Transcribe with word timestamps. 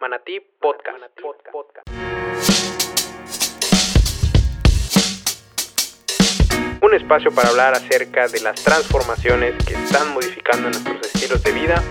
Manatí 0.00 0.40
Podcast. 0.58 0.96
Un 6.82 6.94
espacio 6.94 7.30
para 7.32 7.50
hablar 7.50 7.74
acerca 7.74 8.26
de 8.28 8.40
las 8.40 8.64
transformaciones 8.64 9.62
que 9.62 9.74
están 9.74 10.14
modificando 10.14 10.70
nuestros 10.70 11.02
estilos 11.02 11.42
de 11.42 11.52
vida 11.52 11.82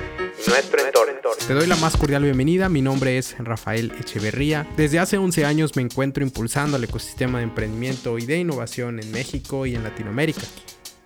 y 0.43 0.49
nuestro 0.49 0.81
entorno. 0.81 1.35
Te 1.47 1.53
doy 1.53 1.67
la 1.67 1.75
más 1.75 1.95
cordial 1.97 2.23
bienvenida, 2.23 2.67
mi 2.67 2.81
nombre 2.81 3.19
es 3.19 3.37
Rafael 3.37 3.91
Echeverría. 3.99 4.65
Desde 4.75 4.97
hace 4.97 5.19
11 5.19 5.45
años 5.45 5.75
me 5.75 5.83
encuentro 5.83 6.23
impulsando 6.23 6.77
el 6.77 6.85
ecosistema 6.85 7.37
de 7.37 7.43
emprendimiento 7.43 8.17
y 8.17 8.25
de 8.25 8.37
innovación 8.39 8.99
en 8.99 9.11
México 9.11 9.67
y 9.67 9.75
en 9.75 9.83
Latinoamérica. 9.83 10.41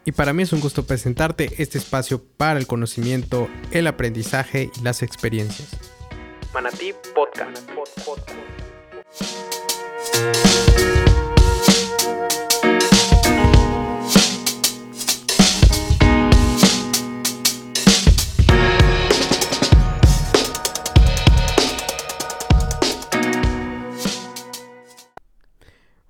Y 0.05 0.13
para 0.13 0.31
mí 0.31 0.43
es 0.43 0.53
un 0.53 0.61
gusto 0.61 0.85
presentarte 0.85 1.49
este 1.57 1.79
espacio 1.79 2.23
para 2.37 2.59
el 2.59 2.67
conocimiento, 2.67 3.49
el 3.71 3.87
aprendizaje 3.87 4.69
y 4.73 4.83
las 4.83 5.01
experiencias. 5.01 5.82
Manatí 6.53 6.93
Podcast. 7.15 7.67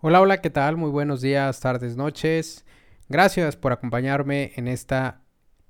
Hola, 0.01 0.19
hola, 0.19 0.41
¿qué 0.41 0.49
tal? 0.49 0.75
Muy 0.75 0.89
buenos 0.89 1.21
días, 1.21 1.61
tardes, 1.61 1.95
noches. 1.95 2.65
Gracias 3.07 3.55
por 3.55 3.71
acompañarme 3.71 4.51
en 4.57 4.67
esta 4.67 5.21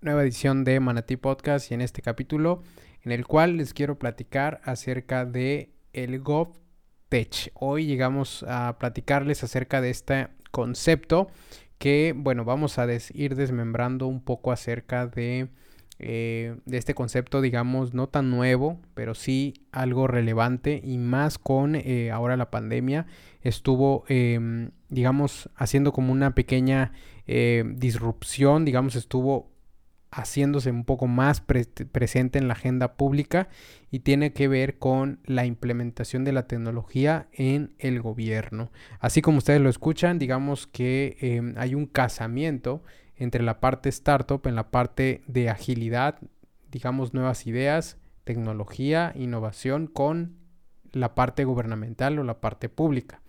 nueva 0.02 0.23
edición 0.23 0.64
de 0.64 0.80
Manatí 0.80 1.16
Podcast 1.16 1.70
y 1.70 1.76
en 1.76 1.81
este 1.81 2.02
capítulo 2.02 2.64
en 3.03 3.12
el 3.12 3.27
cual 3.27 3.57
les 3.57 3.73
quiero 3.73 3.99
platicar 3.99 4.62
acerca 4.63 5.25
de 5.25 5.71
el 5.91 6.20
GovTech. 6.20 7.52
Hoy 7.53 7.85
llegamos 7.85 8.44
a 8.48 8.78
platicarles 8.80 9.44
acerca 9.44 9.81
de 9.81 9.89
este 9.89 10.28
concepto 10.52 11.28
que, 11.78 12.13
bueno, 12.16 12.45
vamos 12.45 12.80
a 12.80 12.88
ir 13.13 13.36
desmembrando 13.36 14.08
un 14.08 14.22
poco 14.22 14.52
acerca 14.53 15.05
de, 15.05 15.50
eh, 16.00 16.55
de 16.66 16.78
este 16.78 16.95
concepto, 16.95 17.41
digamos, 17.41 17.94
no 17.94 18.08
tan 18.08 18.30
nuevo, 18.30 18.80
pero 18.94 19.16
sí 19.16 19.53
algo 19.72 20.08
relevante 20.08 20.80
y 20.83 20.97
más 20.97 21.38
con 21.38 21.75
eh, 21.75 22.09
ahora 22.09 22.38
la 22.38 22.52
pandemia 22.52 23.06
estuvo, 23.41 24.06
em, 24.08 24.72
digamos, 24.88 25.50
haciendo 25.56 25.91
como 25.91 26.13
una 26.13 26.33
pequeña 26.35 26.94
eh, 27.28 27.63
disrupción, 27.75 28.63
digamos, 28.63 28.95
estuvo 28.95 29.53
haciéndose 30.14 30.69
un 30.69 30.86
poco 30.86 31.08
más 31.08 31.42
presente 31.42 32.38
en 32.38 32.47
la 32.47 32.53
agenda 32.53 32.94
pública 32.94 33.50
y 33.89 34.00
tiene 34.00 34.31
que 34.31 34.47
ver 34.47 34.78
con 34.78 35.19
la 35.25 35.45
implementación 35.45 36.23
de 36.23 36.33
la 36.33 36.47
tecnología 36.47 37.28
en 37.31 37.73
el 37.80 38.02
gobierno. 38.02 38.72
Así 39.00 39.22
como 39.22 39.39
ustedes 39.39 39.61
lo 39.61 39.69
escuchan, 39.69 40.19
digamos 40.19 40.67
que 40.67 41.17
em, 41.19 41.56
hay 41.58 41.73
un 41.73 41.88
casamiento 41.88 42.84
entre 43.16 43.44
la 43.44 43.59
parte 43.59 43.89
startup, 43.89 44.45
en 44.45 44.56
la 44.56 44.69
parte 44.69 45.22
de 45.28 45.50
agilidad, 45.50 46.19
digamos 46.72 47.14
nuevas 47.14 47.47
ideas, 47.47 47.97
tecnología, 48.23 49.14
innovación 49.16 49.88
con 49.88 50.36
la 50.91 51.16
parte 51.16 51.44
gubernamental 51.44 52.19
o 52.19 52.23
la 52.23 52.39
parte 52.39 52.69
pública. 52.69 53.22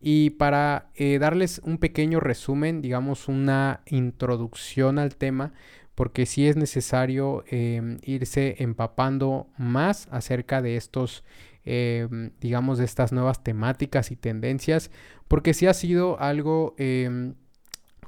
Y 0.00 0.30
para 0.30 0.90
eh, 0.96 1.18
darles 1.20 1.60
un 1.64 1.78
pequeño 1.78 2.18
resumen, 2.18 2.82
digamos 2.82 3.28
una 3.28 3.82
introducción 3.86 4.98
al 4.98 5.14
tema, 5.14 5.52
porque 5.94 6.26
sí 6.26 6.46
es 6.46 6.56
necesario 6.56 7.44
em, 7.48 7.98
irse 8.02 8.56
empapando 8.58 9.48
más 9.58 10.08
acerca 10.10 10.62
de 10.62 10.76
estos, 10.76 11.24
em, 11.64 12.30
digamos, 12.40 12.78
de 12.78 12.84
estas 12.84 13.12
nuevas 13.12 13.42
temáticas 13.44 14.10
y 14.10 14.16
tendencias, 14.16 14.90
porque 15.28 15.54
sí 15.54 15.66
ha 15.66 15.74
sido 15.74 16.18
algo, 16.20 16.74
em, 16.78 17.34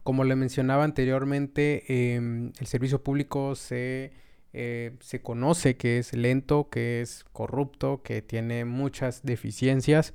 como 0.02 0.24
le 0.24 0.36
mencionaba 0.36 0.84
anteriormente, 0.84 2.16
el 2.16 2.66
servicio 2.66 3.02
público 3.02 3.54
se, 3.54 4.12
eh, 4.52 4.92
se 5.00 5.20
conoce 5.20 5.76
que 5.76 5.98
es 5.98 6.12
lento, 6.14 6.68
que 6.70 7.00
es 7.00 7.24
corrupto, 7.32 8.02
que 8.02 8.22
tiene 8.22 8.64
muchas 8.64 9.22
deficiencias. 9.24 10.14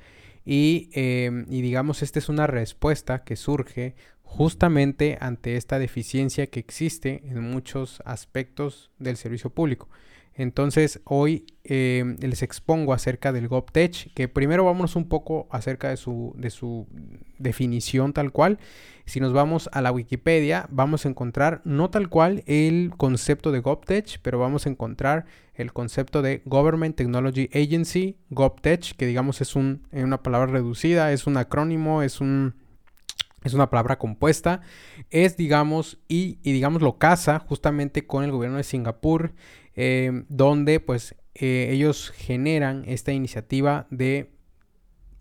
Y, 0.52 0.90
y, 0.96 1.62
digamos, 1.62 2.02
esta 2.02 2.18
es 2.18 2.28
una 2.28 2.48
respuesta 2.48 3.24
que 3.24 3.36
surge 3.36 3.94
justamente 4.24 5.16
ante 5.22 5.58
esta 5.58 5.78
deficiencia 5.78 6.48
que 6.48 6.60
existe 6.60 7.22
en 7.26 7.40
muchos 7.44 8.02
aspectos 8.04 8.90
del 8.98 9.16
servicio 9.16 9.52
público. 9.52 9.90
Entonces 10.36 11.02
hoy 11.04 11.46
eh, 11.64 12.16
les 12.20 12.44
expongo 12.44 12.94
acerca 12.94 13.34
del 13.34 13.48
GovTech, 13.48 14.14
que 14.14 14.28
primero 14.28 14.64
vamos 14.64 14.96
un 14.96 15.10
poco 15.10 15.48
acerca 15.52 15.90
de 15.90 15.98
su, 15.98 16.34
de 16.38 16.50
su 16.50 16.88
definición 17.38 18.14
tal 18.14 18.32
cual. 18.32 18.60
Si 19.06 19.20
nos 19.20 19.34
vamos 19.34 19.70
a 19.74 19.82
la 19.82 19.92
Wikipedia, 19.92 20.68
vamos 20.70 21.06
a 21.06 21.10
encontrar 21.10 21.62
no 21.66 21.90
tal 21.90 22.10
cual 22.10 22.44
el 22.46 22.94
concepto 22.96 23.52
de 23.52 23.60
GovTech, 23.60 24.20
pero 24.22 24.40
vamos 24.40 24.66
a 24.66 24.70
encontrar 24.70 25.26
el 25.56 25.74
concepto 25.74 26.22
de 26.22 26.42
Government 26.46 26.96
Technology 26.96 27.50
Agency, 27.54 28.18
GovTech, 28.30 28.96
que 28.96 29.06
digamos 29.08 29.42
es 29.42 29.56
un, 29.56 29.88
una 29.92 30.24
palabra 30.24 30.52
reducida, 30.52 31.12
es 31.12 31.28
un 31.28 31.38
acrónimo, 31.38 32.02
es 32.02 32.22
un 32.22 32.54
es 33.44 33.54
una 33.54 33.70
palabra 33.70 33.98
compuesta, 33.98 34.62
es 35.10 35.38
digamos, 35.38 36.00
y, 36.08 36.36
digamos 36.44 36.82
lo 36.82 36.98
casa 36.98 37.40
justamente 37.40 38.06
con 38.06 38.24
el 38.24 38.32
gobierno 38.32 38.58
de 38.58 38.64
Singapur, 38.64 39.34
eh, 39.76 40.24
donde 40.30 40.80
pues 40.80 41.16
eh, 41.36 41.70
ellos 41.72 42.12
generan 42.16 42.84
esta 42.86 43.12
iniciativa 43.14 43.88
de 43.90 44.32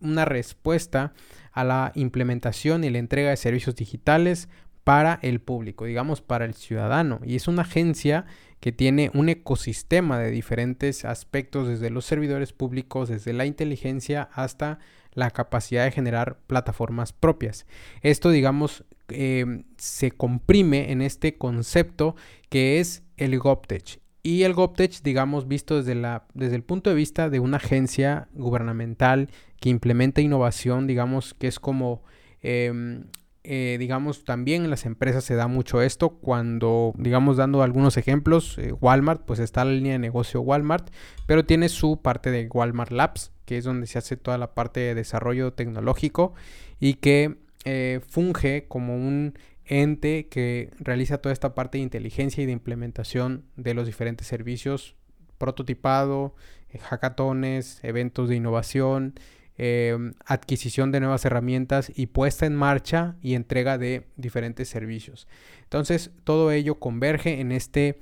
una 0.00 0.24
respuesta 0.24 1.12
a 1.52 1.64
la 1.64 1.92
implementación 1.94 2.84
y 2.84 2.90
la 2.90 2.98
entrega 2.98 3.30
de 3.30 3.36
servicios 3.36 3.76
digitales 3.76 4.48
para 4.84 5.18
el 5.22 5.40
público, 5.40 5.84
digamos 5.84 6.22
para 6.22 6.44
el 6.44 6.54
ciudadano. 6.54 7.20
Y 7.24 7.36
es 7.36 7.46
una 7.46 7.62
agencia 7.62 8.24
que 8.60 8.72
tiene 8.72 9.10
un 9.14 9.28
ecosistema 9.28 10.18
de 10.18 10.30
diferentes 10.30 11.04
aspectos, 11.04 11.68
desde 11.68 11.90
los 11.90 12.04
servidores 12.04 12.52
públicos, 12.52 13.08
desde 13.08 13.32
la 13.32 13.44
inteligencia 13.44 14.28
hasta 14.32 14.78
la 15.18 15.30
capacidad 15.32 15.84
de 15.84 15.90
generar 15.90 16.38
plataformas 16.46 17.12
propias. 17.12 17.66
Esto, 18.02 18.30
digamos, 18.30 18.84
eh, 19.08 19.64
se 19.76 20.12
comprime 20.12 20.92
en 20.92 21.02
este 21.02 21.36
concepto 21.36 22.14
que 22.48 22.78
es 22.78 23.02
el 23.16 23.36
GovTech. 23.38 24.00
Y 24.22 24.44
el 24.44 24.54
GovTech, 24.54 25.02
digamos, 25.02 25.48
visto 25.48 25.76
desde, 25.76 25.96
la, 25.96 26.26
desde 26.34 26.54
el 26.54 26.62
punto 26.62 26.90
de 26.90 26.96
vista 26.96 27.30
de 27.30 27.40
una 27.40 27.56
agencia 27.56 28.28
gubernamental 28.32 29.28
que 29.60 29.70
implementa 29.70 30.20
innovación, 30.20 30.86
digamos, 30.86 31.34
que 31.34 31.48
es 31.48 31.58
como 31.58 32.02
em, 32.40 33.04
eh, 33.50 33.76
digamos, 33.78 34.24
también 34.24 34.64
en 34.64 34.70
las 34.70 34.84
empresas 34.84 35.24
se 35.24 35.34
da 35.34 35.48
mucho 35.48 35.80
esto. 35.80 36.10
Cuando, 36.10 36.92
digamos, 36.98 37.38
dando 37.38 37.62
algunos 37.62 37.96
ejemplos, 37.96 38.58
eh, 38.58 38.72
Walmart, 38.72 39.22
pues 39.24 39.40
está 39.40 39.64
la 39.64 39.72
línea 39.72 39.92
de 39.92 39.98
negocio 39.98 40.42
Walmart, 40.42 40.90
pero 41.26 41.44
tiene 41.44 41.70
su 41.70 42.02
parte 42.02 42.30
de 42.30 42.46
Walmart 42.52 42.92
Labs, 42.92 43.32
que 43.48 43.56
es 43.56 43.64
donde 43.64 43.86
se 43.86 43.96
hace 43.96 44.18
toda 44.18 44.36
la 44.36 44.52
parte 44.52 44.78
de 44.80 44.94
desarrollo 44.94 45.54
tecnológico 45.54 46.34
y 46.78 46.94
que 46.94 47.38
eh, 47.64 48.00
funge 48.06 48.66
como 48.68 48.94
un 48.94 49.38
ente 49.64 50.28
que 50.28 50.70
realiza 50.78 51.18
toda 51.18 51.32
esta 51.32 51.54
parte 51.54 51.78
de 51.78 51.84
inteligencia 51.84 52.42
y 52.42 52.46
de 52.46 52.52
implementación 52.52 53.46
de 53.56 53.72
los 53.72 53.86
diferentes 53.86 54.26
servicios, 54.26 54.96
prototipado, 55.38 56.34
hackatones, 56.78 57.80
eventos 57.82 58.28
de 58.28 58.36
innovación, 58.36 59.14
Em, 59.60 60.14
adquisición 60.24 60.92
de 60.92 61.00
nuevas 61.00 61.24
herramientas 61.24 61.90
y 61.92 62.06
puesta 62.06 62.46
en 62.46 62.54
marcha 62.54 63.16
y 63.20 63.34
entrega 63.34 63.76
de 63.76 64.06
diferentes 64.14 64.68
servicios. 64.68 65.26
Entonces, 65.64 66.12
todo 66.22 66.52
ello 66.52 66.76
converge 66.76 67.40
en 67.40 67.50
este 67.50 67.98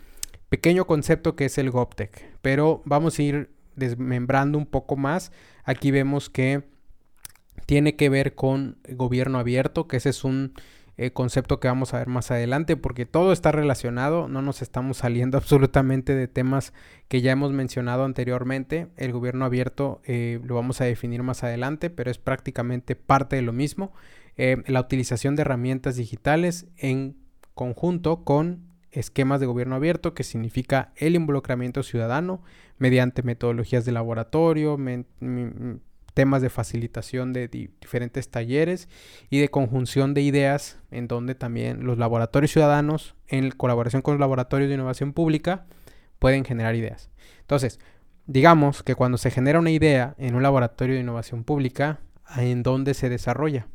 pequeño 0.51 0.87
concepto 0.87 1.35
que 1.35 1.47
es 1.47 1.57
el 1.57 1.71
GovTech. 1.71 2.37
Pero 2.43 2.83
vamos 2.85 3.19
a 3.19 3.23
ir 3.23 3.51
desmembrando 3.77 4.59
un 4.59 4.67
poco 4.67 4.97
más. 4.97 5.33
Aquí 5.65 5.91
vemos 5.91 6.31
que 6.31 6.65
tiene 7.67 7.97
que 7.97 8.09
ver 8.09 8.35
con 8.35 8.79
gobierno 8.89 9.39
abierto, 9.39 9.89
que 9.89 9.97
ese 9.97 10.11
es 10.11 10.25
un 10.25 10.55
eh, 10.99 11.11
concepto 11.11 11.61
que 11.61 11.69
vamos 11.69 11.93
a 11.93 11.99
ver 11.99 12.09
más 12.09 12.31
adelante, 12.31 12.77
porque 12.77 13.05
todo 13.05 13.33
está 13.33 13.53
relacionado, 13.53 14.29
no 14.29 14.41
nos 14.41 14.63
estamos 14.63 14.99
saliendo 14.99 15.37
absolutamente 15.39 16.15
de 16.15 16.27
temas 16.27 16.73
que 17.09 17.21
ya 17.21 17.33
hemos 17.33 17.53
mencionado 17.53 18.05
anteriormente. 18.05 18.89
El 18.97 19.13
gobierno 19.13 19.45
abierto 19.45 20.01
eh, 20.05 20.41
lo 20.45 20.55
vamos 20.55 20.81
a 20.81 20.85
definir 20.85 21.23
más 21.23 21.45
adelante, 21.45 21.91
pero 21.91 22.11
es 22.11 22.19
prácticamente 22.19 22.97
parte 22.97 23.37
de 23.37 23.43
lo 23.43 23.53
mismo. 23.53 23.93
Eh, 24.39 24.63
la 24.67 24.81
utilización 24.81 25.37
de 25.37 25.43
herramientas 25.43 25.97
digitales 25.97 26.67
en 26.79 27.17
conjunto 27.55 28.25
con 28.25 28.67
esquemas 28.91 29.41
de 29.41 29.47
gobierno 29.47 29.77
abierto, 29.77 30.15
que 30.15 30.25
significa 30.25 30.93
el 30.97 31.15
involucramiento 31.15 31.83
ciudadano 31.83 32.43
mediante 32.79 33.23
metodologías 33.23 33.85
de 33.85 33.93
laboratorio, 33.93 34.79
temas 36.15 36.41
de 36.41 36.49
facilitación 36.49 37.35
de 37.35 37.49
diferentes 37.49 38.31
talleres 38.31 38.89
y 39.29 39.39
de 39.39 39.51
conjunción 39.51 40.15
de 40.15 40.23
ideas 40.23 40.79
en 40.91 41.09
donde 41.09 41.35
también 41.35 41.85
los 41.85 41.99
laboratorios 41.99 42.53
ciudadanos 42.53 43.15
en 43.29 43.51
colaboración 43.51 44.01
con 44.01 44.15
los 44.15 44.21
laboratorios 44.21 44.69
de 44.69 44.77
innovación 44.77 45.13
pública 45.13 45.67
pueden 46.19 46.45
generar 46.45 46.75
ideas. 46.75 47.11
Entonces, 47.41 47.81
digamos 48.27 48.83
que 48.83 48.95
cuando 48.95 49.19
se 49.19 49.31
genera 49.31 49.59
una 49.59 49.71
idea 49.71 50.15
en 50.19 50.35
un 50.35 50.43
laboratorio 50.43 50.95
de 50.95 51.03
innovación 51.03 51.45
pública, 51.45 52.01
¿en 52.37 52.63
dónde 52.63 52.95
se 52.95 53.09
desarrolla? 53.09 53.69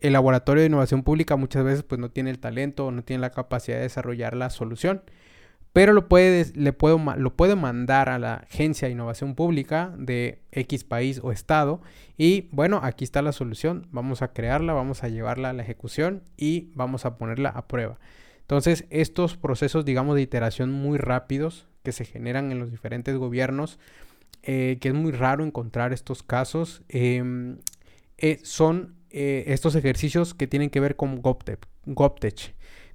El 0.00 0.12
laboratorio 0.12 0.60
de 0.60 0.68
innovación 0.68 1.02
pública 1.02 1.36
muchas 1.36 1.64
veces 1.64 1.82
pues 1.84 1.98
no 1.98 2.10
tiene 2.10 2.28
el 2.28 2.38
talento 2.38 2.86
o 2.86 2.90
no 2.90 3.02
tiene 3.02 3.22
la 3.22 3.30
capacidad 3.30 3.78
de 3.78 3.84
desarrollar 3.84 4.36
la 4.36 4.50
solución, 4.50 5.02
pero 5.78 5.92
lo 5.92 6.08
puede, 6.08 6.44
le 6.56 6.72
puedo, 6.72 6.98
lo 6.98 7.56
mandar 7.56 8.08
a 8.08 8.18
la 8.18 8.34
agencia 8.34 8.88
de 8.88 8.94
innovación 8.94 9.36
pública 9.36 9.94
de 9.96 10.42
X 10.50 10.82
país 10.82 11.20
o 11.22 11.30
estado 11.30 11.80
y 12.16 12.48
bueno, 12.50 12.80
aquí 12.82 13.04
está 13.04 13.22
la 13.22 13.30
solución, 13.30 13.86
vamos 13.92 14.20
a 14.20 14.32
crearla, 14.32 14.72
vamos 14.72 15.04
a 15.04 15.08
llevarla 15.08 15.50
a 15.50 15.52
la 15.52 15.62
ejecución 15.62 16.24
y 16.36 16.72
vamos 16.74 17.04
a 17.04 17.16
ponerla 17.16 17.50
a 17.50 17.68
prueba. 17.68 18.00
Entonces, 18.40 18.86
estos 18.90 19.36
procesos, 19.36 19.84
digamos, 19.84 20.16
de 20.16 20.22
iteración 20.22 20.72
muy 20.72 20.98
rápidos 20.98 21.68
que 21.84 21.92
se 21.92 22.04
generan 22.04 22.50
en 22.50 22.58
los 22.58 22.72
diferentes 22.72 23.16
gobiernos, 23.16 23.78
eh, 24.42 24.78
que 24.80 24.88
es 24.88 24.94
muy 24.94 25.12
raro 25.12 25.44
encontrar 25.44 25.92
estos 25.92 26.24
casos, 26.24 26.82
em, 26.88 27.58
eh, 28.16 28.40
son 28.42 28.96
eh, 29.10 29.44
estos 29.46 29.76
ejercicios 29.76 30.34
que 30.34 30.48
tienen 30.48 30.70
que 30.70 30.80
ver 30.80 30.96
con 30.96 31.22
GovTech. 31.22 31.68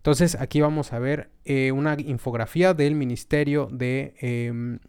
Entonces, 0.04 0.36
aquí 0.36 0.60
vamos 0.60 0.92
a 0.92 1.00
ver 1.00 1.30
una 1.74 1.96
infografía 1.98 2.74
del 2.74 2.94
Ministerio 2.96 3.70
de, 3.72 4.14
em, 4.20 4.80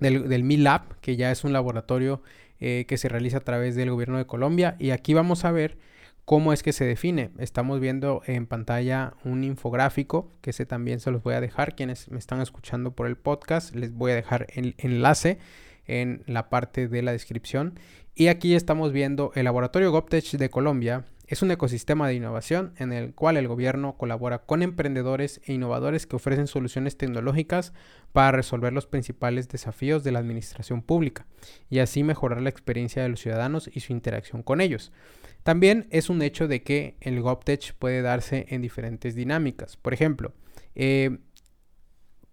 del, 0.00 0.28
del 0.28 0.42
MILAB, 0.42 1.00
que 1.00 1.16
ya 1.16 1.30
es 1.30 1.44
un 1.44 1.52
laboratorio 1.52 2.20
que 2.58 2.96
se 2.96 3.08
realiza 3.08 3.38
a 3.38 3.40
través 3.40 3.76
del 3.76 3.90
gobierno 3.90 4.18
de 4.18 4.26
Colombia. 4.26 4.74
Y 4.78 4.90
aquí 4.90 5.12
vamos 5.12 5.44
a 5.44 5.52
ver 5.52 5.76
¿Cómo 6.24 6.54
es 6.54 6.62
que 6.62 6.72
se 6.72 6.86
define? 6.86 7.32
Estamos 7.38 7.80
viendo 7.80 8.22
en 8.24 8.46
pantalla 8.46 9.12
un 9.24 9.44
infográfico, 9.44 10.32
que 10.40 10.50
ese 10.50 10.64
también 10.64 10.98
se 10.98 11.10
los 11.10 11.22
voy 11.22 11.34
a 11.34 11.40
dejar. 11.42 11.76
Quienes 11.76 12.10
me 12.10 12.18
están 12.18 12.40
escuchando 12.40 12.92
por 12.92 13.06
el 13.06 13.16
podcast, 13.16 13.74
les 13.74 13.92
voy 13.92 14.12
a 14.12 14.14
dejar 14.14 14.46
el 14.54 14.74
enlace 14.78 15.38
en 15.86 16.22
la 16.26 16.48
parte 16.48 16.88
de 16.88 17.02
la 17.02 17.12
descripción. 17.12 17.78
Y 18.14 18.28
aquí 18.28 18.54
estamos 18.54 18.90
viendo 18.90 19.32
el 19.34 19.44
Laboratorio 19.44 19.92
GovTech 19.92 20.24
de 20.38 20.48
Colombia. 20.48 21.04
Es 21.26 21.40
un 21.40 21.50
ecosistema 21.50 22.06
de 22.06 22.14
innovación 22.14 22.74
en 22.76 22.92
el 22.92 23.14
cual 23.14 23.38
el 23.38 23.48
gobierno 23.48 23.96
colabora 23.96 24.40
con 24.40 24.62
emprendedores 24.62 25.40
e 25.44 25.54
innovadores 25.54 26.06
que 26.06 26.16
ofrecen 26.16 26.46
soluciones 26.46 26.98
tecnológicas 26.98 27.72
para 28.12 28.32
resolver 28.32 28.74
los 28.74 28.86
principales 28.86 29.48
desafíos 29.48 30.04
de 30.04 30.12
la 30.12 30.18
administración 30.18 30.82
pública 30.82 31.26
y 31.70 31.78
así 31.78 32.02
mejorar 32.02 32.42
la 32.42 32.50
experiencia 32.50 33.02
de 33.02 33.08
los 33.08 33.20
ciudadanos 33.20 33.70
y 33.72 33.80
su 33.80 33.92
interacción 33.92 34.42
con 34.42 34.60
ellos. 34.60 34.92
También 35.42 35.86
es 35.90 36.10
un 36.10 36.20
hecho 36.20 36.46
de 36.46 36.62
que 36.62 36.96
el 37.00 37.20
GovTech 37.22 37.74
puede 37.74 38.02
darse 38.02 38.46
en 38.50 38.60
diferentes 38.60 39.14
dinámicas. 39.14 39.76
Por 39.78 39.94
ejemplo, 39.94 40.32
eh, 40.74 41.18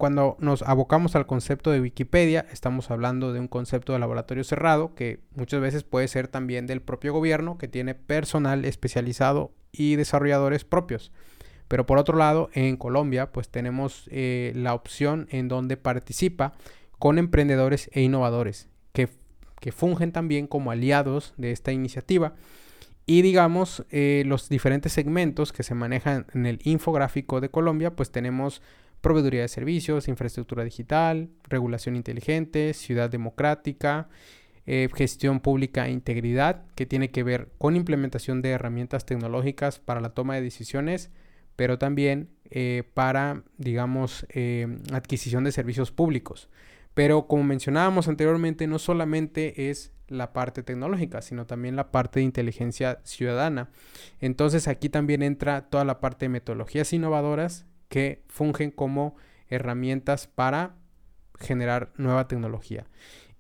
cuando 0.02 0.36
nos 0.40 0.64
abocamos 0.64 1.16
al 1.16 1.28
concepto 1.28 1.70
de 1.70 1.80
Wikipedia, 1.80 2.48
estamos 2.52 2.90
hablando 2.90 3.34
de 3.34 3.40
un 3.40 3.48
concepto 3.48 3.94
de 3.94 4.00
laboratorio 4.00 4.44
cerrado 4.44 4.96
que 4.96 5.20
muchas 5.36 5.62
veces 5.62 5.84
puede 5.84 6.08
ser 6.08 6.28
también 6.28 6.66
del 6.66 6.82
propio 6.82 7.14
gobierno 7.14 7.60
que 7.60 7.68
tiene 7.68 7.94
personal 7.94 8.66
especializado 8.66 9.52
y 9.72 9.98
desarrolladores 9.98 10.66
propios. 10.66 11.12
Pero 11.68 11.86
por 11.86 12.00
otro 12.00 12.18
lado, 12.18 12.50
en 12.54 12.78
Colombia, 12.78 13.32
pues 13.32 13.50
tenemos 13.50 14.10
eh, 14.10 14.54
la 14.56 14.74
opción 14.74 15.28
en 15.30 15.48
donde 15.48 15.78
participa 15.78 16.54
con 16.98 17.20
emprendedores 17.20 17.88
e 17.94 18.02
innovadores 18.02 18.70
que, 18.94 19.08
que 19.60 19.72
fungen 19.72 20.12
también 20.12 20.48
como 20.48 20.72
aliados 20.72 21.36
de 21.38 21.52
esta 21.52 21.74
iniciativa 21.74 22.34
y 23.06 23.22
digamos, 23.22 23.86
eh, 23.92 24.24
los 24.26 24.50
diferentes 24.50 24.94
segmentos 24.94 25.52
que 25.52 25.62
se 25.64 25.76
manejan 25.76 26.26
en 26.34 26.48
el 26.48 26.60
infográfico 26.64 27.42
de 27.42 27.50
Colombia, 27.50 27.96
pues 27.96 28.12
tenemos 28.12 28.62
proveeduría 29.02 29.42
de 29.42 29.48
servicios, 29.48 30.08
infraestructura 30.08 30.64
digital, 30.64 31.30
regulación 31.44 31.96
inteligente, 31.96 32.74
ciudad 32.74 33.10
democrática, 33.10 34.10
eh, 34.66 34.88
gestión 34.94 35.40
pública 35.40 35.88
e 35.88 35.92
integridad, 35.92 36.64
que 36.76 36.86
tiene 36.86 37.12
que 37.12 37.24
ver 37.24 37.50
con 37.58 37.76
implementación 37.76 38.42
de 38.42 38.52
herramientas 38.52 39.06
tecnológicas 39.06 39.80
para 39.80 40.02
la 40.02 40.14
toma 40.14 40.36
de 40.36 40.42
decisiones, 40.42 41.10
pero 41.56 41.78
también 41.78 42.30
eh, 42.50 42.84
para, 42.94 43.44
digamos, 43.58 44.26
adquisición 44.92 45.44
de 45.44 45.52
servicios 45.52 45.92
públicos. 45.92 46.50
Pero 46.94 47.28
como 47.28 47.44
mencionábamos 47.44 48.08
anteriormente, 48.08 48.68
no 48.68 48.78
solamente 48.80 49.70
es 49.70 49.92
la 50.12 50.34
parte 50.34 50.62
tecnológica, 50.62 51.22
sino 51.22 51.46
también 51.46 51.76
la 51.76 51.90
parte 51.90 52.20
de 52.20 52.26
inteligencia 52.26 53.00
ciudadana. 53.04 53.70
Entonces 54.20 54.68
aquí 54.68 54.90
también 54.90 55.24
entra 55.24 55.70
toda 55.70 55.86
la 55.86 56.02
parte 56.02 56.26
de 56.26 56.30
metodologías 56.30 56.92
innovadoras 56.92 57.66
que 57.92 58.24
fungen 58.30 58.72
como 58.72 59.18
herramientas 59.50 60.28
para 60.28 60.76
generar 61.38 61.92
nueva 61.98 62.30
tecnología. 62.30 62.88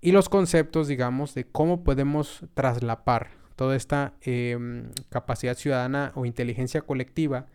Y 0.01 0.11
los 0.11 0.27
conceptos, 0.27 0.89
digamos, 0.89 1.33
de 1.33 1.45
cómo 1.45 1.85
podemos 1.85 2.43
traslapar 2.53 3.29
toda 3.55 3.77
esta 3.77 4.13
em, 4.21 4.91
capacidad 5.07 5.55
ciudadana 5.55 6.11
o 6.15 6.25
inteligencia 6.25 6.81
colectiva 6.81 7.45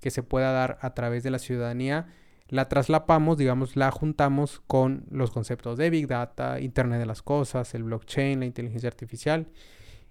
que 0.00 0.12
se 0.12 0.22
pueda 0.22 0.52
dar 0.52 0.78
a 0.80 0.94
través 0.94 1.24
de 1.24 1.30
la 1.30 1.40
ciudadanía 1.40 2.06
la 2.48 2.68
traslapamos, 2.68 3.36
digamos, 3.36 3.74
la 3.74 3.90
juntamos 3.90 4.62
con 4.68 5.06
los 5.10 5.32
conceptos 5.32 5.76
de 5.76 5.90
Big 5.90 6.06
Data, 6.06 6.60
Internet 6.60 7.00
de 7.00 7.06
las 7.06 7.22
Cosas, 7.22 7.74
el 7.74 7.82
blockchain, 7.82 8.38
la 8.38 8.46
inteligencia 8.46 8.88
artificial 8.88 9.48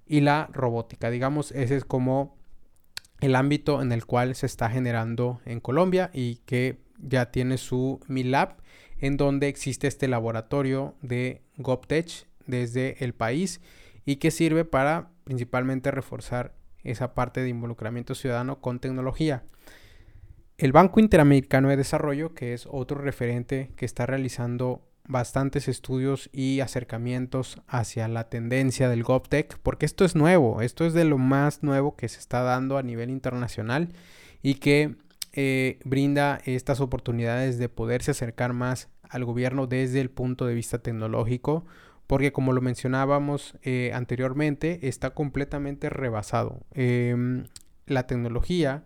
y 0.06 0.20
la 0.20 0.50
robótica. 0.52 1.10
Digamos, 1.10 1.52
ese 1.52 1.78
es 1.78 1.86
como 1.86 2.36
el 3.24 3.38
ámbito 3.38 3.82
en 3.82 3.94
el 3.94 4.06
cual 4.06 4.36
se 4.36 4.46
está 4.46 4.70
generando 4.70 5.40
en 5.46 5.62
Colombia 5.62 6.10
y 6.14 6.42
que 6.46 6.80
ya 6.98 7.32
tiene 7.32 7.58
su 7.58 8.02
MILAB, 8.10 8.58
en 9.00 9.16
donde 9.16 9.48
existe 9.48 9.88
este 9.88 10.10
laboratorio 10.10 10.96
de 11.02 11.42
GovTech 11.56 12.28
desde 12.48 13.02
el 13.02 13.14
país 13.14 13.62
y 14.06 14.18
que 14.18 14.30
sirve 14.30 14.66
para 14.66 15.12
principalmente 15.24 15.90
reforzar 15.90 16.54
esa 16.84 17.14
parte 17.14 17.42
de 17.42 17.48
involucramiento 17.48 18.14
ciudadano 18.14 18.60
con 18.60 18.80
tecnología. 18.80 19.46
El 20.58 20.74
Banco 20.74 21.00
Interamericano 21.00 21.70
de 21.70 21.78
Desarrollo, 21.78 22.34
que 22.34 22.54
es 22.54 22.68
otro 22.70 23.00
referente 23.00 23.72
que 23.78 23.86
está 23.86 24.06
realizando 24.06 24.86
bastantes 25.08 25.68
estudios 25.68 26.30
y 26.32 26.62
acercamientos 26.62 27.62
hacia 27.68 28.08
la 28.08 28.30
tendencia 28.30 28.90
del 28.90 29.04
GovTech, 29.04 29.60
porque 29.60 29.86
esto 29.86 30.06
es 30.06 30.16
nuevo, 30.16 30.62
esto 30.62 30.86
es 30.86 30.94
de 30.94 31.06
lo 31.06 31.18
más 31.18 31.64
nuevo 31.64 31.96
que 31.96 32.08
se 32.08 32.20
está 32.20 32.42
dando 32.42 32.78
a 32.78 32.84
nivel 32.84 33.10
internacional 33.10 33.90
y 34.42 34.56
que 34.56 34.96
eh, 35.34 35.80
brinda 35.84 36.40
estas 36.46 36.80
oportunidades 36.80 37.58
de 37.58 37.70
poderse 37.70 38.12
acercar 38.12 38.54
más 38.54 38.90
al 39.10 39.26
gobierno 39.26 39.68
desde 39.68 40.00
el 40.00 40.10
punto 40.10 40.46
de 40.46 40.56
vista 40.56 40.80
tecnológico, 40.80 41.66
porque 42.08 42.32
como 42.32 42.54
lo 42.54 42.62
mencionábamos 42.62 43.58
eh, 43.64 43.92
anteriormente, 43.94 44.88
está 44.88 45.12
completamente 45.12 45.90
rebasado. 45.90 46.62
Em, 46.72 47.46
la 47.86 48.08
tecnología 48.08 48.84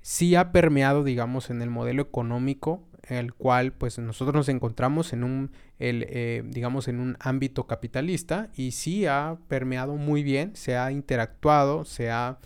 sí 0.00 0.34
ha 0.34 0.52
permeado, 0.52 1.04
digamos, 1.04 1.50
en 1.50 1.62
el 1.62 1.70
modelo 1.70 2.02
económico, 2.02 2.82
el 3.08 3.34
cual 3.34 3.72
pues 3.72 3.98
nosotros 3.98 4.34
nos 4.34 4.48
encontramos 4.48 5.12
en 5.12 5.24
un, 5.24 5.50
el, 5.78 6.06
eh, 6.08 6.42
digamos, 6.46 6.88
en 6.88 7.00
un 7.00 7.16
ámbito 7.20 7.66
capitalista 7.66 8.50
y 8.54 8.72
sí 8.72 9.06
ha 9.06 9.38
permeado 9.48 9.96
muy 9.96 10.22
bien, 10.22 10.54
se 10.54 10.76
ha 10.76 10.92
interactuado, 10.92 11.84
se 11.84 12.10
ha, 12.10 12.38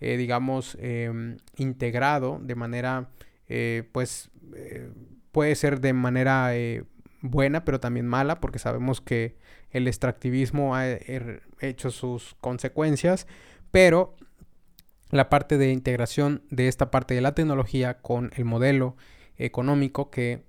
eh, 0.00 0.16
digamos, 0.16 0.76
em, 0.80 1.36
integrado 1.56 2.40
de 2.42 2.54
manera, 2.54 3.08
eh, 3.48 3.84
pues, 3.92 4.30
puede 5.32 5.54
ser 5.54 5.80
de 5.80 5.92
manera 5.92 6.52
buena, 7.22 7.64
pero 7.64 7.78
también 7.78 8.06
mala, 8.06 8.40
porque 8.40 8.58
sabemos 8.58 9.00
que 9.00 9.36
el 9.70 9.86
extractivismo 9.86 10.74
ha 10.74 10.88
hecho 11.60 11.90
sus 11.90 12.34
consecuencias, 12.40 13.28
pero 13.70 14.16
la 15.10 15.28
parte 15.28 15.58
de 15.58 15.70
integración 15.72 16.42
de 16.50 16.68
esta 16.68 16.90
parte 16.90 17.14
de 17.14 17.20
la 17.20 17.34
tecnología 17.34 17.98
con 17.98 18.32
el 18.36 18.44
modelo 18.44 18.96
económico 19.44 20.10
que 20.10 20.44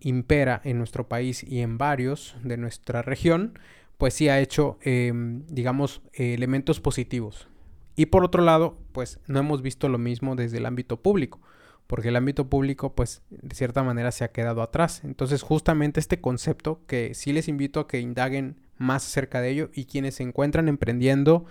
impera 0.00 0.60
en 0.64 0.78
nuestro 0.78 1.08
país 1.08 1.44
y 1.44 1.60
en 1.60 1.78
varios 1.78 2.36
de 2.42 2.56
nuestra 2.56 3.02
región, 3.02 3.58
pues 3.96 4.14
sí 4.14 4.28
ha 4.28 4.40
hecho, 4.40 4.78
em, 4.82 5.44
digamos, 5.46 6.02
elementos 6.12 6.80
positivos. 6.80 7.48
Y 7.96 8.06
por 8.06 8.24
otro 8.24 8.42
lado, 8.42 8.78
pues 8.92 9.18
no 9.26 9.40
hemos 9.40 9.62
visto 9.62 9.88
lo 9.88 9.98
mismo 9.98 10.36
desde 10.36 10.58
el 10.58 10.66
ámbito 10.66 11.02
público, 11.02 11.40
porque 11.88 12.08
el 12.08 12.16
ámbito 12.16 12.48
público, 12.48 12.94
pues 12.94 13.22
de 13.30 13.56
cierta 13.56 13.82
manera 13.82 14.12
se 14.12 14.24
ha 14.24 14.30
quedado 14.30 14.62
atrás. 14.62 15.02
Entonces, 15.04 15.42
justamente 15.42 15.98
este 15.98 16.20
concepto 16.20 16.80
que 16.86 17.14
sí 17.14 17.32
les 17.32 17.48
invito 17.48 17.80
a 17.80 17.88
que 17.88 17.98
indaguen 17.98 18.56
más 18.76 19.04
acerca 19.04 19.40
de 19.40 19.50
ello 19.50 19.70
y 19.74 19.86
quienes 19.86 20.16
se 20.16 20.22
encuentran 20.22 20.68
emprendiendo 20.68 21.46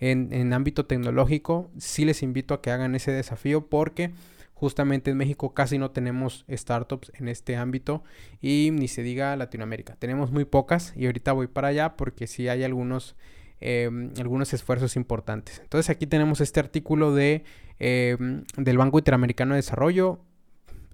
en, 0.00 0.52
ámbito 0.52 0.86
tecnológico, 0.86 1.70
sí 1.78 2.04
les 2.04 2.24
invito 2.24 2.54
a 2.54 2.60
que 2.60 2.72
hagan 2.72 2.96
ese 2.96 3.12
desafío 3.12 3.68
porque 3.68 4.10
justamente 4.54 5.10
en 5.10 5.16
México 5.16 5.54
casi 5.54 5.78
no 5.78 5.90
tenemos 5.90 6.44
startups 6.48 7.12
en 7.16 7.28
este 7.28 7.56
ámbito 7.56 8.04
y 8.40 8.70
ni 8.72 8.88
se 8.88 9.02
diga 9.02 9.36
Latinoamérica. 9.36 9.96
Tenemos 9.96 10.30
muy 10.30 10.44
pocas 10.44 10.92
y 10.96 11.06
ahorita 11.06 11.32
voy 11.32 11.48
para 11.48 11.68
allá 11.68 11.96
porque 11.96 12.26
sí 12.26 12.48
hay 12.48 12.62
algunos, 12.62 13.16
em, 13.60 14.12
algunos 14.18 14.52
esfuerzos 14.52 14.96
importantes. 14.96 15.60
Entonces 15.60 15.90
aquí 15.90 16.06
tenemos 16.06 16.40
este 16.40 16.60
artículo 16.60 17.14
de, 17.14 17.44
em, 17.78 18.44
del 18.56 18.78
Banco 18.78 18.98
Interamericano 18.98 19.54
de 19.54 19.58
Desarrollo. 19.58 20.20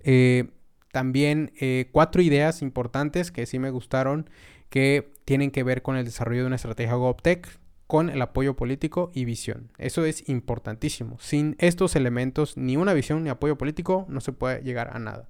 Eh, 0.02 0.48
también 0.92 1.52
eh, 1.60 1.88
cuatro 1.92 2.22
ideas 2.22 2.62
importantes 2.62 3.30
que 3.30 3.44
sí 3.46 3.58
me 3.58 3.70
gustaron 3.70 4.30
que 4.70 5.12
tienen 5.24 5.50
que 5.50 5.62
ver 5.62 5.82
con 5.82 5.96
el 5.96 6.04
desarrollo 6.04 6.40
de 6.42 6.46
una 6.46 6.56
estrategia 6.56 6.94
GovTech 6.94 7.48
con 7.88 8.10
el 8.10 8.22
apoyo 8.22 8.54
político 8.54 9.10
y 9.14 9.24
visión. 9.24 9.72
Eso 9.78 10.04
es 10.04 10.28
importantísimo. 10.28 11.16
Sin 11.18 11.56
estos 11.58 11.96
elementos, 11.96 12.56
ni 12.56 12.76
una 12.76 12.92
visión 12.92 13.24
ni 13.24 13.30
apoyo 13.30 13.58
político, 13.58 14.04
no 14.08 14.20
se 14.20 14.32
puede 14.32 14.62
llegar 14.62 14.90
a 14.94 15.00
nada. 15.00 15.28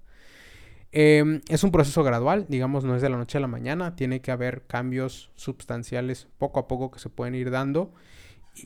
Em, 0.90 1.40
es 1.48 1.62
un 1.62 1.70
proceso 1.70 2.02
gradual, 2.02 2.46
digamos, 2.48 2.82
no 2.82 2.96
es 2.96 3.00
de 3.00 3.10
la 3.10 3.16
noche 3.16 3.38
a 3.38 3.40
la 3.40 3.46
mañana, 3.46 3.94
tiene 3.94 4.20
que 4.20 4.32
haber 4.32 4.62
cambios 4.66 5.30
sustanciales 5.36 6.26
poco 6.36 6.58
a 6.58 6.66
poco 6.66 6.90
que 6.90 6.98
se 6.98 7.10
pueden 7.10 7.36
ir 7.36 7.50
dando 7.50 7.92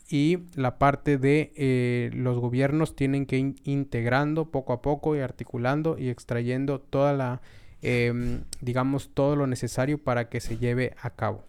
y 0.08 0.38
la 0.54 0.78
parte 0.78 1.18
de 1.18 1.52
eh, 1.54 2.10
los 2.14 2.38
gobiernos 2.38 2.96
tienen 2.96 3.26
que 3.26 3.38
ir 3.38 3.56
integrando 3.64 4.50
poco 4.50 4.72
a 4.72 4.80
poco 4.80 5.14
y 5.16 5.20
articulando 5.20 5.98
y 5.98 6.08
extrayendo 6.08 6.80
toda 6.80 7.12
la, 7.12 7.42
em, 7.82 8.44
digamos, 8.62 9.10
todo 9.12 9.36
lo 9.36 9.46
necesario 9.46 9.98
para 9.98 10.30
que 10.30 10.40
se 10.40 10.56
lleve 10.56 10.94
a 11.02 11.10
cabo. 11.10 11.44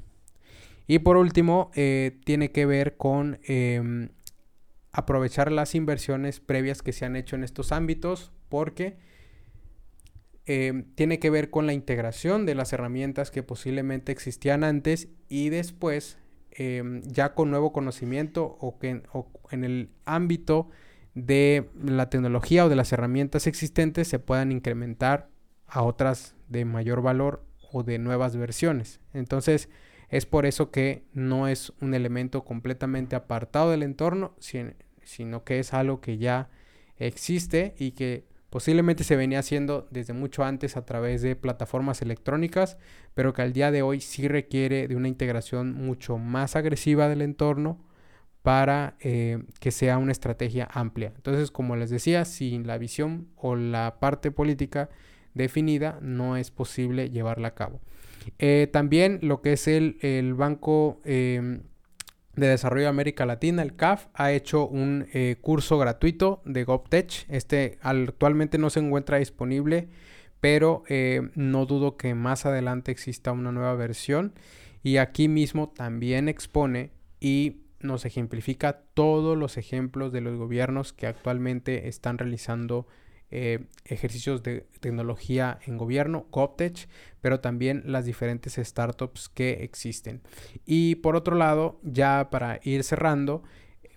Y 0.88 1.00
por 1.00 1.18
último, 1.18 1.72
eh, 1.76 2.20
tiene 2.26 2.52
que 2.52 2.66
ver 2.66 2.98
con 2.98 3.40
em, 3.44 4.10
aprovechar 4.92 5.52
las 5.52 5.76
inversiones 5.76 6.40
previas 6.40 6.82
que 6.82 6.94
se 6.94 7.06
han 7.06 7.16
hecho 7.16 7.36
en 7.36 7.44
estos 7.44 7.72
ámbitos 7.72 8.32
porque 8.50 8.98
em, 10.46 10.84
tiene 10.96 11.20
que 11.20 11.30
ver 11.30 11.50
con 11.50 11.66
la 11.66 11.74
integración 11.74 12.46
de 12.46 12.56
las 12.56 12.74
herramientas 12.74 13.32
que 13.32 13.44
posiblemente 13.44 14.12
existían 14.12 14.64
antes 14.64 15.08
y 15.30 15.50
después 15.50 16.18
Em, 16.56 17.02
ya 17.02 17.34
con 17.34 17.50
nuevo 17.50 17.74
conocimiento 17.74 18.58
o, 18.60 18.78
que, 18.78 19.02
en 19.50 19.64
el 19.64 19.90
ámbito 20.06 20.70
de 21.16 21.70
la 21.84 22.12
tecnología 22.12 22.66
o 22.66 22.70
de 22.70 22.76
las 22.76 22.92
herramientas 22.92 23.48
existentes 23.48 24.08
se 24.08 24.20
puedan 24.20 24.52
incrementar 24.52 25.30
a 25.66 25.82
otras 25.82 26.36
de 26.50 26.66
mayor 26.66 27.02
valor 27.02 27.44
o 27.72 27.82
de 27.82 27.98
nuevas 27.98 28.36
versiones. 28.36 29.00
Entonces 29.14 29.68
es 30.16 30.26
por 30.26 30.46
eso 30.46 30.72
que 30.72 31.04
no 31.14 31.48
es 31.48 31.74
un 31.82 31.94
elemento 31.94 32.44
completamente 32.44 33.16
apartado 33.16 33.72
del 33.72 33.84
entorno, 33.84 34.36
sino 34.40 35.44
que 35.44 35.60
es 35.60 35.74
algo 35.74 36.02
que 36.02 36.18
ya 36.18 36.50
existe 36.98 37.76
y 37.78 37.92
que 37.92 38.26
Posiblemente 38.54 39.04
se 39.04 39.16
venía 39.16 39.40
haciendo 39.40 39.88
desde 39.90 40.14
mucho 40.14 40.44
antes 40.44 40.78
a 40.78 40.86
través 40.86 41.24
de 41.24 41.36
plataformas 41.36 42.04
electrónicas, 42.04 42.78
pero 43.16 43.34
que 43.34 43.42
al 43.42 43.52
día 43.52 43.72
de 43.72 43.82
hoy 43.82 44.00
sí 44.00 44.28
requiere 44.28 44.88
de 44.88 44.96
una 44.96 45.08
integración 45.08 45.74
mucho 45.74 46.20
más 46.20 46.56
agresiva 46.56 47.10
del 47.10 47.24
entorno 47.24 47.84
para 48.44 48.96
eh, 49.00 49.42
que 49.60 49.72
sea 49.72 49.98
una 49.98 50.12
estrategia 50.12 50.70
amplia. 50.72 51.14
Entonces, 51.16 51.50
como 51.50 51.76
les 51.76 51.90
decía, 51.90 52.26
sin 52.26 52.68
la 52.68 52.78
visión 52.78 53.28
o 53.38 53.56
la 53.56 53.98
parte 54.00 54.30
política 54.30 54.88
definida, 55.34 55.98
no 56.04 56.38
es 56.38 56.52
posible 56.52 57.10
llevarla 57.10 57.48
a 57.48 57.56
cabo. 57.56 57.82
Eh, 58.40 58.68
también 58.72 59.20
lo 59.22 59.42
que 59.42 59.54
es 59.54 59.68
el, 59.68 59.98
el 60.02 60.34
Banco 60.34 61.02
em, 61.06 61.64
de 62.36 62.48
Desarrollo 62.48 62.84
de 62.84 62.90
América 62.90 63.26
Latina, 63.26 63.62
el 63.62 63.76
CAF, 63.76 64.08
ha 64.14 64.32
hecho 64.32 64.68
un 64.68 65.08
eh, 65.14 65.38
curso 65.42 65.78
gratuito 65.78 66.42
de 66.46 66.64
GovTech. 66.64 67.26
Este 67.30 67.78
actualmente 67.82 68.58
no 68.58 68.70
se 68.70 68.80
encuentra 68.80 69.18
disponible, 69.20 69.90
pero 70.40 70.84
eh, 70.90 71.30
no 71.36 71.66
dudo 71.66 71.96
que 71.96 72.16
más 72.16 72.46
adelante 72.46 72.92
exista 72.92 73.32
una 73.32 73.52
nueva 73.52 73.76
versión. 73.76 74.34
Y 74.82 74.98
aquí 74.98 75.28
mismo 75.28 75.70
también 75.70 76.28
expone 76.28 76.92
y 77.20 77.62
nos 77.80 78.06
ejemplifica 78.06 78.82
todos 78.94 79.38
los 79.38 79.58
ejemplos 79.58 80.12
de 80.12 80.22
los 80.22 80.38
gobiernos 80.38 80.94
que 80.94 81.08
actualmente 81.08 81.88
están 81.88 82.18
realizando 82.18 82.88
eh, 83.36 83.66
ejercicios 83.86 84.44
de 84.44 84.68
tecnología 84.80 85.58
en 85.66 85.80
gobierno, 85.80 86.28
GovTech, 86.32 86.88
pero 87.20 87.40
también 87.40 87.82
las 87.88 88.06
diferentes 88.06 88.54
startups 88.58 89.28
que 89.28 89.64
existen. 89.64 90.22
Y 90.68 90.96
por 90.96 91.16
otro 91.16 91.36
lado, 91.36 91.80
ya 91.82 92.30
para 92.30 92.60
ir 92.62 92.84
cerrando, 92.84 93.42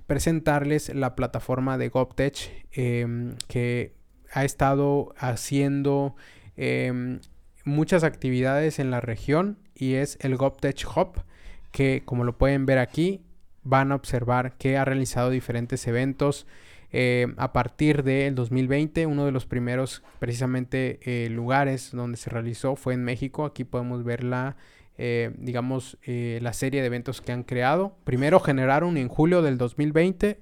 presentarles 0.07 0.89
la 0.95 1.15
plataforma 1.15 1.77
de 1.77 1.91
GovTech 1.91 2.67
em, 2.73 3.37
que 3.47 3.95
ha 4.33 4.47
estado 4.47 5.15
haciendo 5.19 6.17
em, 6.57 7.21
muchas 7.67 8.05
actividades 8.05 8.79
en 8.79 8.91
la 8.91 9.03
región 9.03 9.59
y 9.75 9.97
es 9.97 10.17
el 10.23 10.39
GovTech 10.39 10.83
Hub 10.97 11.25
que 11.73 12.05
como 12.07 12.25
lo 12.25 12.39
pueden 12.39 12.65
ver 12.65 12.79
aquí 12.79 13.23
van 13.65 13.93
a 13.93 13.97
observar 13.97 14.57
que 14.57 14.79
ha 14.79 14.87
realizado 14.87 15.29
diferentes 15.29 15.87
eventos 15.87 16.47
eh, 16.93 17.27
a 17.37 17.53
partir 17.53 18.03
del 18.03 18.35
2020, 18.35 19.07
uno 19.07 19.25
de 19.25 19.33
los 19.33 19.47
primeros 19.47 20.03
precisamente 20.19 21.01
eh, 21.03 21.29
lugares 21.31 21.91
donde 21.93 22.17
se 22.17 22.31
realizó 22.31 22.77
fue 22.77 22.95
en 22.95 23.05
México. 23.05 23.45
Aquí 23.45 23.65
podemos 23.65 24.05
ver 24.05 24.25
la, 24.25 24.57
eh, 24.97 25.33
digamos, 25.39 25.99
la 26.07 26.53
serie 26.53 26.81
de 26.81 26.87
eventos 26.87 27.21
que 27.21 27.33
han 27.33 27.43
creado. 27.43 27.97
Primero 28.05 28.41
generaron 28.41 28.97
en 28.97 29.09
julio 29.09 29.43
del 29.43 29.59
2020 29.59 30.41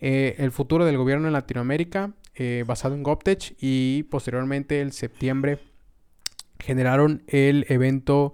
el 0.00 0.52
futuro 0.52 0.84
del 0.84 0.98
gobierno 0.98 1.28
en 1.28 1.32
Latinoamérica 1.32 2.12
basado 2.66 2.94
en 2.94 3.02
GovTech 3.02 3.54
y 3.60 4.02
posteriormente 4.04 4.82
el 4.82 4.92
septiembre 4.92 5.60
generaron 6.58 7.22
el 7.28 7.64
evento 7.68 8.32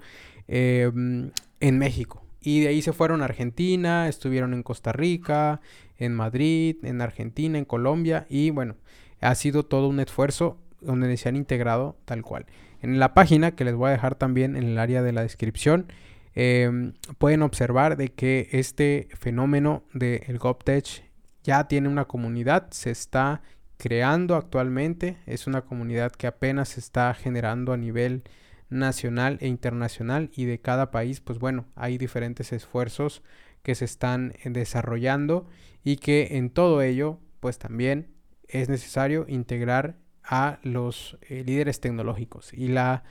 en 0.48 1.32
México. 1.60 2.24
Y 2.40 2.60
de 2.60 2.68
ahí 2.68 2.82
se 2.82 2.92
fueron 2.94 3.20
a 3.20 3.26
Argentina, 3.26 4.08
estuvieron 4.08 4.54
en 4.54 4.62
Costa 4.62 4.92
Rica, 4.92 5.60
en 6.00 6.14
Madrid, 6.14 6.76
en 6.82 7.00
Argentina, 7.00 7.58
en 7.58 7.64
Colombia 7.64 8.26
y 8.28 8.50
bueno, 8.50 8.74
ha 9.20 9.34
sido 9.36 9.64
todo 9.64 9.86
un 9.86 10.00
esfuerzo 10.00 10.58
donde 10.80 11.16
se 11.16 11.28
han 11.28 11.36
integrado 11.36 11.96
tal 12.06 12.22
cual. 12.22 12.46
En 12.80 12.98
la 12.98 13.14
página 13.14 13.52
que 13.52 13.64
les 13.64 13.74
voy 13.74 13.90
a 13.90 13.92
dejar 13.92 14.16
también 14.16 14.56
en 14.56 14.64
el 14.64 14.78
área 14.78 15.02
de 15.02 15.12
la 15.12 15.22
descripción, 15.22 15.92
em, 16.34 16.94
pueden 17.18 17.42
observar 17.42 17.96
de 17.96 18.08
que 18.08 18.48
este 18.52 19.08
fenómeno 19.12 19.84
del 19.92 20.20
de 20.26 20.38
GovTech 20.38 21.04
ya 21.44 21.68
tiene 21.68 21.88
una 21.88 22.06
comunidad, 22.06 22.70
se 22.70 22.90
está 22.90 23.42
creando 23.76 24.36
actualmente, 24.36 25.18
es 25.26 25.46
una 25.46 25.62
comunidad 25.62 26.12
que 26.12 26.26
apenas 26.26 26.70
se 26.70 26.80
está 26.80 27.12
generando 27.14 27.72
a 27.72 27.76
nivel 27.76 28.24
nacional 28.70 29.38
e 29.40 29.48
internacional 29.48 30.30
y 30.34 30.44
de 30.44 30.60
cada 30.60 30.90
país, 30.90 31.20
pues 31.20 31.38
bueno, 31.38 31.66
hay 31.74 31.98
diferentes 31.98 32.52
esfuerzos 32.52 33.22
que 33.62 33.74
se 33.74 33.84
están 33.84 34.34
eh, 34.42 34.50
desarrollando 34.50 35.46
y 35.84 35.96
que 35.96 36.36
en 36.36 36.50
todo 36.50 36.82
ello 36.82 37.18
pues 37.40 37.58
también 37.58 38.08
es 38.48 38.68
necesario 38.68 39.24
integrar 39.28 39.96
a 40.22 40.58
los 40.62 41.18
eh, 41.22 41.42
líderes 41.44 41.80
tecnológicos 41.80 42.52
y 42.52 42.68
la 42.68 43.02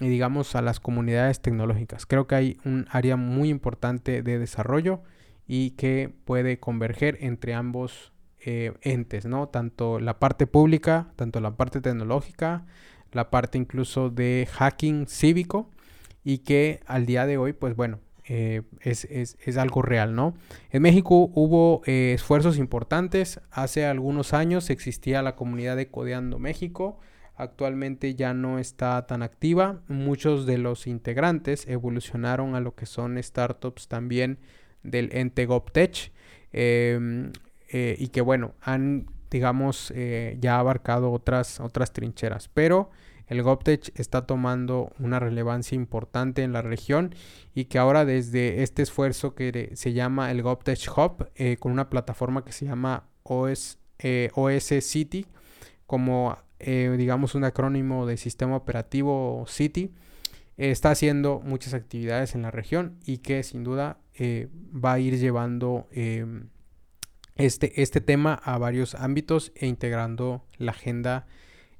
digamos 0.00 0.54
a 0.54 0.62
las 0.62 0.80
comunidades 0.80 1.40
tecnológicas. 1.40 2.06
Creo 2.06 2.26
que 2.26 2.34
hay 2.34 2.58
un 2.64 2.86
área 2.90 3.16
muy 3.16 3.50
importante 3.50 4.22
de 4.22 4.38
desarrollo 4.38 5.02
y 5.46 5.72
que 5.72 6.12
puede 6.24 6.58
converger 6.58 7.18
entre 7.20 7.54
ambos 7.54 8.12
eh, 8.46 8.72
entes, 8.82 9.26
¿no? 9.26 9.48
Tanto 9.48 10.00
la 10.00 10.18
parte 10.18 10.46
pública, 10.46 11.12
tanto 11.16 11.40
la 11.40 11.56
parte 11.56 11.80
tecnológica, 11.80 12.66
la 13.12 13.30
parte 13.30 13.58
incluso 13.58 14.10
de 14.10 14.48
hacking 14.50 15.06
cívico 15.06 15.70
y 16.24 16.38
que 16.38 16.80
al 16.86 17.06
día 17.06 17.26
de 17.26 17.36
hoy, 17.38 17.52
pues 17.52 17.76
bueno, 17.76 18.00
eh, 18.26 18.62
es, 18.80 19.58
algo 19.58 19.82
real, 19.82 20.14
¿no? 20.14 20.34
En 20.70 20.82
México 20.82 21.30
hubo 21.34 21.82
eh, 21.86 22.12
esfuerzos 22.14 22.56
importantes. 22.56 23.40
Hace 23.50 23.84
algunos 23.84 24.32
años 24.32 24.70
existía 24.70 25.22
la 25.22 25.36
comunidad 25.36 25.76
de 25.76 25.88
Codeando 25.88 26.38
México. 26.38 26.98
Actualmente 27.36 28.14
ya 28.14 28.32
no 28.32 28.58
está 28.58 29.06
tan 29.06 29.22
activa. 29.22 29.82
Muchos 29.88 30.46
de 30.46 30.56
los 30.56 30.86
integrantes 30.86 31.66
evolucionaron 31.68 32.54
a 32.54 32.60
lo 32.60 32.74
que 32.74 32.86
son 32.86 33.22
startups 33.22 33.88
también 33.88 34.38
del 34.82 35.10
ente 35.12 35.44
GovTech. 35.44 36.12
Em, 36.52 37.32
eh, 37.68 37.96
y 37.98 38.08
que 38.08 38.20
bueno, 38.22 38.54
han, 38.62 39.06
digamos, 39.30 39.92
ya 40.40 40.58
abarcado 40.58 41.12
otras, 41.12 41.60
otras 41.60 41.92
trincheras. 41.92 42.48
Pero 42.48 42.90
el 43.26 43.42
GovTech 43.42 43.98
está 43.98 44.26
tomando 44.26 44.92
una 44.98 45.18
relevancia 45.18 45.76
importante 45.76 46.42
en 46.42 46.52
la 46.52 46.62
región 46.62 47.14
y 47.54 47.66
que 47.66 47.78
ahora 47.78 48.04
desde 48.04 48.62
este 48.62 48.82
esfuerzo 48.82 49.34
que 49.34 49.72
se 49.74 49.92
llama 49.92 50.30
el 50.30 50.42
GovTech 50.42 50.86
Hub, 50.96 51.28
eh, 51.34 51.56
con 51.58 51.72
una 51.72 51.88
plataforma 51.88 52.44
que 52.44 52.52
se 52.52 52.66
llama 52.66 53.08
OS, 53.22 53.78
eh, 53.98 54.30
City, 54.80 55.26
como 55.86 56.36
eh, 56.58 56.94
digamos 56.98 57.34
un 57.34 57.44
acrónimo 57.44 58.06
de 58.06 58.16
sistema 58.16 58.56
operativo 58.56 59.44
City, 59.48 59.92
está 60.56 60.90
haciendo 60.90 61.40
muchas 61.40 61.74
actividades 61.74 62.34
en 62.34 62.42
la 62.42 62.50
región 62.50 62.98
y 63.04 63.18
que 63.18 63.42
sin 63.42 63.64
duda 63.64 63.98
va 64.20 64.92
a 64.92 64.98
ir 65.00 65.18
llevando 65.18 65.88
em, 65.90 66.48
este, 67.34 67.82
este 67.82 68.00
tema 68.00 68.34
a 68.34 68.58
varios 68.58 68.94
ámbitos 68.94 69.50
e 69.56 69.66
integrando 69.66 70.44
la 70.58 70.70
agenda 70.70 71.26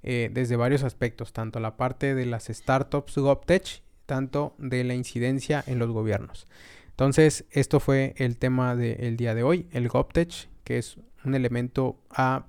eh, 0.07 0.31
desde 0.31 0.57
varios 0.57 0.85
aspectos, 0.85 1.33
tanto 1.33 1.61
la 1.61 1.79
parte 1.79 2.15
de 2.15 2.27
las 2.27 2.45
startups 2.45 3.17
GovTech, 3.17 3.83
tanto 4.05 4.55
de 4.59 4.85
la 4.85 4.95
incidencia 4.95 5.65
en 5.67 5.79
los 5.79 5.91
gobiernos. 5.91 6.47
Entonces, 6.91 7.47
esto 7.51 7.81
fue 7.81 8.15
el 8.19 8.37
tema 8.37 8.77
del 8.77 9.17
día 9.17 9.35
de 9.35 9.43
hoy, 9.43 9.67
el 9.73 9.89
GovTech, 9.89 10.51
que 10.63 10.77
es 10.77 10.99
un 11.25 11.35
elemento 11.35 12.03
a 12.11 12.45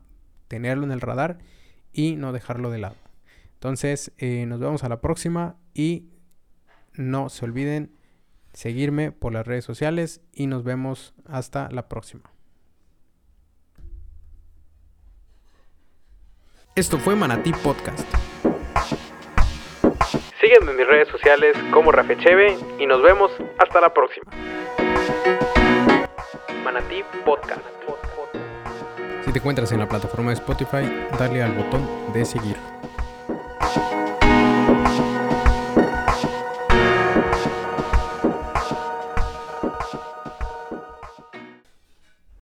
tenerlo 0.49 0.83
en 0.83 0.91
el 0.91 0.99
radar 0.99 1.37
y 1.93 2.17
no 2.17 2.33
dejarlo 2.33 2.69
de 2.71 2.79
lado. 2.79 2.97
Entonces, 3.53 4.11
eh, 4.17 4.45
nos 4.45 4.59
vemos 4.59 4.83
a 4.83 4.89
la 4.89 4.99
próxima 4.99 5.55
y 5.73 6.09
no 6.93 7.29
se 7.29 7.45
olviden 7.45 7.95
seguirme 8.51 9.13
por 9.13 9.31
las 9.31 9.47
redes 9.47 9.63
sociales 9.63 10.19
y 10.33 10.47
nos 10.47 10.65
vemos 10.65 11.13
hasta 11.25 11.69
la 11.71 11.87
próxima. 11.87 12.34
Esto 16.77 16.99
fue 16.99 17.15
Manatí 17.15 17.53
Podcast. 17.53 18.05
Sígueme 20.41 20.71
en 20.71 20.77
mis 20.77 20.85
redes 20.85 21.07
sociales 21.07 21.55
como 21.71 21.89
Rafecheve 21.89 22.57
y 22.77 22.85
nos 22.85 23.01
vemos 23.01 23.31
hasta 23.59 23.79
la 23.79 23.93
próxima. 23.93 24.29
Manatí 26.65 27.01
Podcast. 27.23 27.61
Si 29.23 29.31
te 29.31 29.39
encuentras 29.39 29.71
en 29.71 29.79
la 29.79 29.87
plataforma 29.87 30.31
de 30.31 30.33
Spotify, 30.33 31.07
dale 31.17 31.43
al 31.43 31.53
botón 31.53 31.87
de 32.11 32.25
seguir. 32.25 32.57